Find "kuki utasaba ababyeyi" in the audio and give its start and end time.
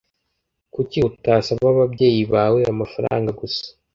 0.73-2.21